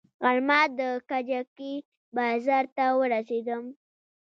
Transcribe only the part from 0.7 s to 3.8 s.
د کجکي بازار ته ورسېدم.